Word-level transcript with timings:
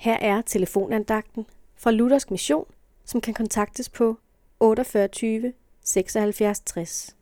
Her 0.00 0.16
er 0.20 0.42
telefonandagten 0.42 1.46
fra 1.76 1.90
Luthersk 1.90 2.30
Mission, 2.30 2.64
som 3.04 3.20
kan 3.20 3.34
kontaktes 3.34 3.88
på 3.88 4.18
48 4.60 5.52
76 5.84 6.60
60. 6.60 7.16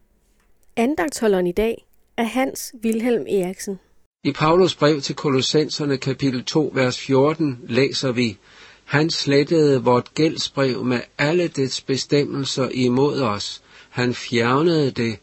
Andagtholderen 0.76 1.46
i 1.46 1.52
dag 1.52 1.86
er 2.16 2.22
Hans 2.22 2.74
Wilhelm 2.84 3.26
Eriksen. 3.28 3.78
I 4.24 4.32
Paulus 4.32 4.74
brev 4.74 5.00
til 5.00 5.14
Kolossenserne 5.14 5.96
kapitel 5.96 6.44
2, 6.44 6.70
vers 6.74 6.98
14 6.98 7.60
læser 7.62 8.12
vi, 8.12 8.38
Han 8.84 9.10
slettede 9.10 9.84
vort 9.84 10.14
gældsbrev 10.14 10.84
med 10.84 11.00
alle 11.18 11.48
dets 11.48 11.80
bestemmelser 11.80 12.68
imod 12.74 13.20
os. 13.20 13.62
Han 13.88 14.14
fjernede 14.14 14.90
det 14.90 15.18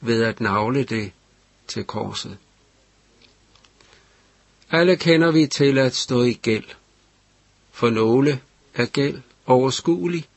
ved 0.00 0.22
at 0.22 0.40
navle 0.40 0.84
det 0.84 1.12
til 1.68 1.84
korset. 1.84 2.38
Alle 4.70 4.96
kender 4.96 5.30
vi 5.30 5.46
til 5.46 5.78
at 5.78 5.94
stå 5.94 6.22
i 6.22 6.32
gæld. 6.32 6.64
For 7.76 7.90
nogle 7.90 8.40
er 8.74 8.86
gæld 8.86 9.20
overskuelig, 9.46 10.28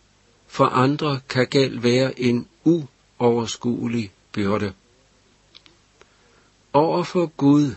for 0.48 0.66
andre 0.66 1.20
kan 1.30 1.48
gæld 1.48 1.80
være 1.80 2.20
en 2.20 2.48
uoverskuelig 2.64 4.12
byrde. 4.32 4.74
Over 6.74 7.04
for 7.04 7.26
Gud 7.26 7.76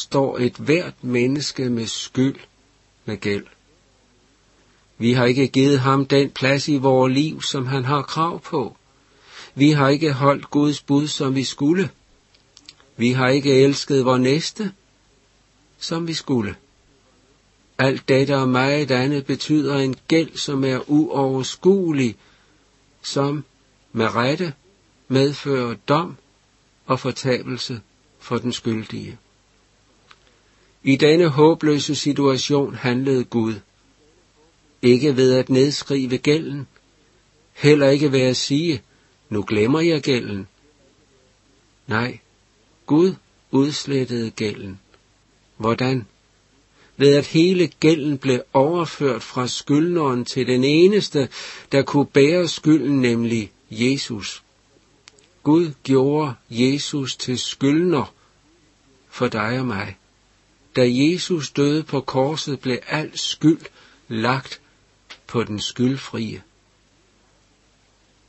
står 0.00 0.38
et 0.38 0.56
hvert 0.56 1.04
menneske 1.04 1.70
med 1.70 1.86
skyld 1.86 2.36
med 3.04 3.16
gæld. 3.16 3.46
Vi 4.98 5.12
har 5.12 5.24
ikke 5.24 5.48
givet 5.48 5.80
ham 5.80 6.06
den 6.06 6.30
plads 6.30 6.68
i 6.68 6.76
vores 6.76 7.14
liv, 7.14 7.42
som 7.42 7.66
han 7.66 7.84
har 7.84 8.02
krav 8.02 8.40
på. 8.40 8.76
Vi 9.54 9.70
har 9.70 9.88
ikke 9.88 10.12
holdt 10.12 10.50
Guds 10.50 10.82
bud, 10.82 11.08
som 11.08 11.34
vi 11.34 11.44
skulle. 11.44 11.90
Vi 12.96 13.12
har 13.12 13.28
ikke 13.28 13.62
elsket 13.62 14.04
vor 14.04 14.18
næste, 14.18 14.72
som 15.78 16.08
vi 16.08 16.14
skulle. 16.14 16.56
Alt 17.78 18.08
dette 18.08 18.36
og 18.36 18.48
meget 18.48 18.90
andet 18.90 19.26
betyder 19.26 19.76
en 19.76 19.96
gæld, 20.08 20.36
som 20.36 20.64
er 20.64 20.90
uoverskuelig, 20.90 22.16
som 23.02 23.44
med 23.92 24.14
rette 24.14 24.52
medfører 25.08 25.74
dom 25.88 26.16
og 26.86 27.00
fortabelse 27.00 27.80
for 28.18 28.38
den 28.38 28.52
skyldige. 28.52 29.18
I 30.82 30.96
denne 30.96 31.28
håbløse 31.28 31.94
situation 31.94 32.74
handlede 32.74 33.24
Gud. 33.24 33.54
Ikke 34.82 35.16
ved 35.16 35.34
at 35.34 35.48
nedskrive 35.48 36.18
gælden, 36.18 36.66
heller 37.52 37.88
ikke 37.88 38.12
ved 38.12 38.20
at 38.20 38.36
sige, 38.36 38.82
nu 39.28 39.44
glemmer 39.48 39.80
jeg 39.80 40.02
gælden. 40.02 40.48
Nej, 41.86 42.18
Gud 42.86 43.14
udslettede 43.50 44.30
gælden. 44.30 44.80
Hvordan? 45.56 46.06
Ved 46.96 47.14
at 47.14 47.26
hele 47.26 47.66
gælden 47.66 48.18
blev 48.18 48.42
overført 48.52 49.22
fra 49.22 49.48
skyldneren 49.48 50.24
til 50.24 50.46
den 50.46 50.64
eneste, 50.64 51.28
der 51.72 51.82
kunne 51.82 52.06
bære 52.06 52.48
skylden, 52.48 53.00
nemlig 53.00 53.52
Jesus. 53.70 54.42
Gud 55.42 55.72
gjorde 55.82 56.34
Jesus 56.50 57.16
til 57.16 57.38
skyldner 57.38 58.14
for 59.08 59.28
dig 59.28 59.58
og 59.58 59.66
mig. 59.66 59.96
Da 60.76 60.82
Jesus 60.86 61.50
døde 61.50 61.82
på 61.82 62.00
korset, 62.00 62.60
blev 62.60 62.78
al 62.88 63.18
skyld 63.18 63.60
lagt 64.08 64.60
på 65.26 65.44
den 65.44 65.60
skyldfrie. 65.60 66.42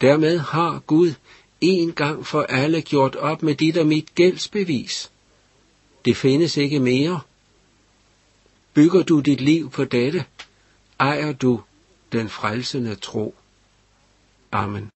Dermed 0.02 0.40
har 0.40 0.80
Gud 0.80 1.14
en 1.62 1.94
gang 1.94 2.28
for 2.28 2.42
alle 2.42 2.82
gjort 2.82 3.16
op 3.16 3.44
med 3.44 3.56
dit 3.56 3.78
og 3.78 3.88
mit 3.88 4.16
gældsbevis. 4.16 5.12
Det 6.06 6.18
findes 6.18 6.58
ikke 6.58 6.80
mere. 6.80 7.22
Bygger 8.76 9.04
du 9.04 9.22
dit 9.22 9.42
liv 9.42 9.70
på 9.70 9.86
dette, 9.86 10.26
ejer 11.00 11.34
du 11.34 11.62
den 12.12 12.30
frelsende 12.30 12.96
tro. 12.96 13.36
Amen. 14.52 14.92